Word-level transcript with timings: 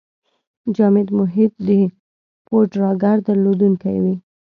جامد 0.75 1.07
محیط 1.19 1.53
د 1.67 1.69
پوډراګر 2.45 3.17
درلودونکی 3.27 3.97
وي. 4.03 4.15